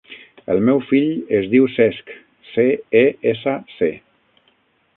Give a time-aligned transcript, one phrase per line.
[0.53, 2.09] El meu fill es diu Cesc:
[2.55, 2.65] ce,
[3.05, 3.91] e, essa, ce.